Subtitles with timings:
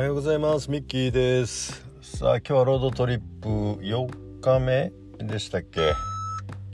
[0.00, 0.70] はようございます。
[0.70, 1.84] ミッキーです。
[2.00, 3.48] さあ今日はロードトリップ
[3.82, 5.92] 4日目でしたっけ？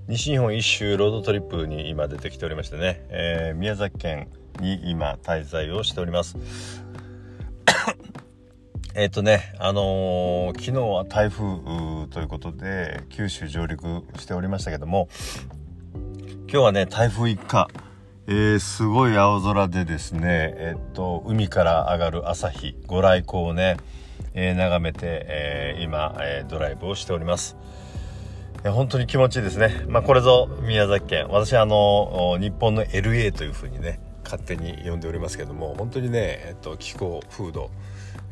[0.06, 4.28] 西日本一周ロードトリップに今出てきておりましてね、えー、宮崎県
[4.60, 6.36] に今滞在をしております。
[8.94, 15.08] えっとねあのー、昨日は台風ということで九州上陸しておりましたけども
[16.42, 17.66] 今日はね台風一過
[18.28, 23.76] えー、すごい青空でですね、えっと、海から上がる朝日、ご来光をね、
[24.34, 24.98] えー、眺めて、
[25.28, 27.56] えー、今、えドライブをしております。
[28.64, 29.84] 本当に気持ちいいですね。
[29.86, 31.28] まあ、これぞ宮崎県。
[31.28, 37.70] 私、あの、日本の LA というふうにね、勝手に呼んでおりますけども、本当にね、えっと、気候、風土、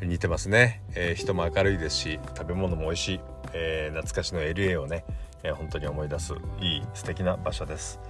[0.01, 0.81] 似てますね。
[0.95, 3.19] え人も明るいですし、食べ物も美味しい、
[3.53, 5.05] え懐かしの LA をね、
[5.43, 8.01] え本当に思い出す、いい素敵な場所です。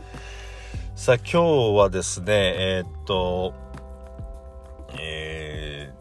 [0.97, 1.41] さあ今日
[1.77, 3.53] はですねえー、っと
[4.97, 5.91] え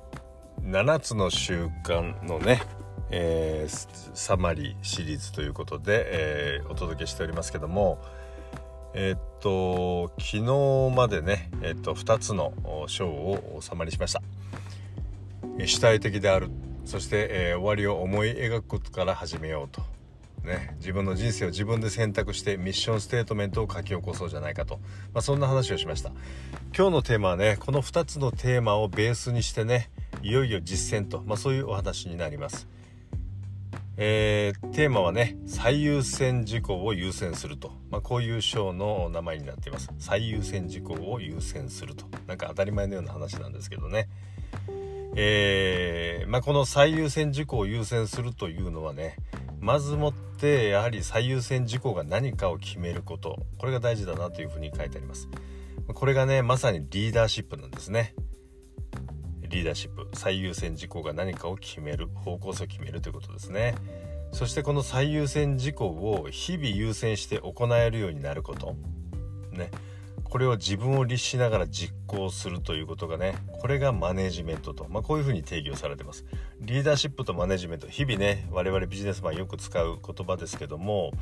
[0.62, 2.62] ー、7つの習慣のね、
[3.11, 7.98] えー、サマリーシリーズということで、えー、お届けしておりますけども
[8.95, 10.42] え、っと昨日
[10.95, 12.55] までね、え、っと2つの
[12.86, 14.23] 章をサマリーしました。
[15.67, 16.51] 主体的である
[16.84, 19.83] そして、えー、終わりを思い描くことから始めようと
[20.45, 24.77] ね、自分の人生を自分で選択してミッションステートメントを書き起こそうじゃないかと、
[25.14, 26.11] まあ、そんな話をしました。
[26.77, 29.91] 今日のテーマはねこの2つのテーマをベースにしてね
[30.23, 32.69] いよいよ実践と、まあ、そういうお話になります。
[33.97, 39.89] えー、テーマはね最優先事項を優先すると、まあ、こういう章の名前になっています。
[39.98, 42.05] 最優先事項を優先すると。
[42.27, 44.08] なんか当たり前のような話なんですけどね。
[45.17, 49.17] えー、まあ、この最優先事項を優先するというのはね
[49.65, 53.47] まずもってやはり最優先事項が何かを決めること。
[53.57, 55.31] これが大事だなというふうに書いてあります。
[55.87, 58.15] これがねまさにリーダーシップなんですね。
[59.41, 60.07] リーダーシップ。
[60.12, 63.74] 最優先事項が何かを決める方向性を決めるということですね。
[64.33, 68.77] そしてこの最優先事項を日々優先して行えるようになること。
[69.51, 69.70] ね。
[70.34, 76.24] これを自分を律しながら実行するということがねこれがマネジメントと、まあ、こういうふうに定義をされてます。
[76.61, 81.12] リーダーシップとマネジメント日々ね我々ビジネスマンよく使う言葉ですけども、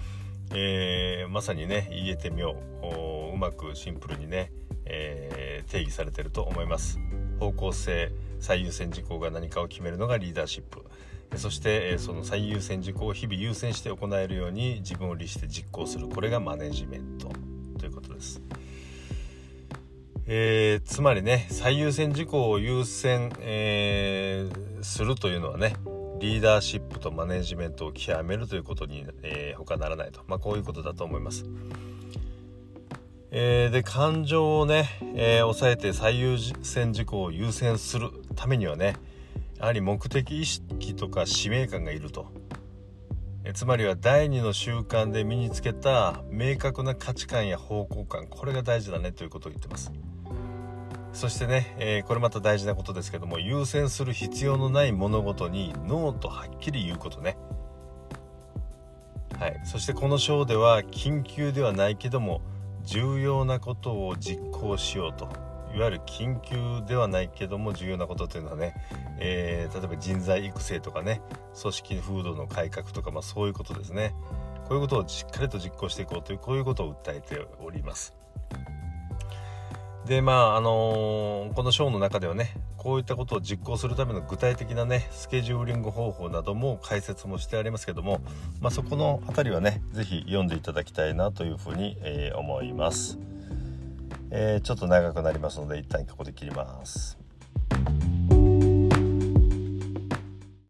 [0.54, 4.50] えー、まさにね言えてみよううまくシンプルにね、
[4.86, 6.98] えー、定義されてると思います。
[7.38, 10.86] 方向性最優先事項が何かを決めるのがリーダーシップ。
[11.36, 16.08] そしてその最優先事項を日々優先して行えるように自分を律して実行する。
[16.08, 17.30] これがマネジメント
[17.78, 18.40] ということです。
[20.34, 25.76] えー、つまりね最優先事項を優先、えー、するというのはね
[26.20, 31.44] リーダーシップとマネジメントを極めるということに、えー、他ならないと、まあ、こういうことだと思います。
[33.31, 38.97] えー、で感情をね、えー、抑えて最優先事項を優先するためにはね
[39.59, 42.32] やはり目的意識とか使命感がいると。
[43.44, 49.93] えつまりは第二の習慣で身につけた明確な価値観や方向感これが大事だねということを言ってます。
[51.12, 57.36] そしてね、えー、これまた大事なことですけども優先する必要のない物事にノーとはっきり言うことね。
[59.38, 59.60] はい。
[59.64, 62.40] そしてこの章では緊急ではないけども
[62.84, 65.28] 重要なことを実行しようと。
[65.74, 68.74] いわゆる緊急ではないけども重要なことというのはね、
[69.18, 71.22] えー、例えば人材育成とかね
[71.58, 74.14] 組織風土の改革とか、まあ、そういうことですね。
[74.68, 78.21] こういうことをしっかりと実行していこうというこういうことを訴えております。
[80.06, 88.20] でまああのー、この章の中ではねこういったことを実行するための具体的なねスケジューリング方法なども解説もしてありますけども、
[88.60, 93.18] まあ、そこの辺りはね是非読んでいただきたいなというふうに、えー、思います。
[94.34, 97.19] えー、ちょっと長くなりますので一旦ここで切ります。